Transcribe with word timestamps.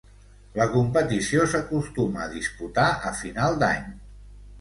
La 0.59 0.65
competició 0.75 1.43
s'acostuma 1.51 2.23
a 2.23 2.31
disputar 2.31 2.87
a 3.11 3.13
final 3.21 3.61
d'any. 3.65 3.85